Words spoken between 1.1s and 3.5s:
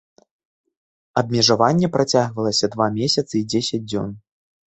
Абмежаванне працягвалася два месяцы і